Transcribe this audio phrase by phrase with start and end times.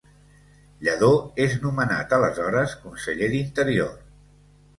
[0.87, 1.09] Lladó
[1.45, 3.95] és nomenat aleshores Conseller d'Interior.